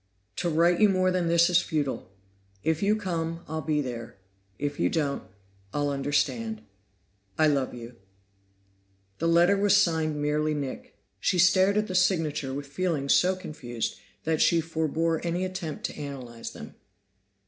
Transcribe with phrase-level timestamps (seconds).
[0.37, 2.09] "To write you more than this is futile.
[2.63, 4.17] If you come, I'll be there;
[4.57, 5.21] if you don't,
[5.75, 6.63] I'll understand.
[7.37, 7.97] "I love you."
[9.19, 13.99] The letter was signed merely "Nick." She stared at the signature with feelings so confused
[14.23, 16.73] that she forebore any attempt to analyze them.